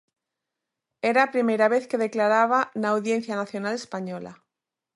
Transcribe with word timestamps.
Era 1.11 1.21
a 1.23 1.33
primeira 1.35 1.67
vez 1.73 1.83
que 1.89 2.01
declaraba 2.05 2.59
na 2.81 2.89
Audiencia 2.95 3.35
Nacional 3.41 3.75
española? 3.81 4.33